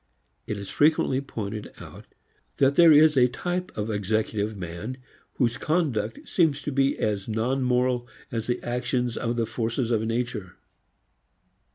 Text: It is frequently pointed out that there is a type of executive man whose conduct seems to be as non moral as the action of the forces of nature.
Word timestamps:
It 0.47 0.57
is 0.57 0.71
frequently 0.71 1.21
pointed 1.21 1.73
out 1.79 2.07
that 2.57 2.75
there 2.75 2.91
is 2.91 3.15
a 3.15 3.27
type 3.27 3.71
of 3.77 3.91
executive 3.91 4.57
man 4.57 4.97
whose 5.35 5.59
conduct 5.59 6.27
seems 6.27 6.63
to 6.63 6.71
be 6.71 6.97
as 6.97 7.27
non 7.27 7.61
moral 7.61 8.07
as 8.31 8.47
the 8.47 8.63
action 8.63 9.11
of 9.19 9.35
the 9.35 9.45
forces 9.45 9.91
of 9.91 10.01
nature. 10.01 10.55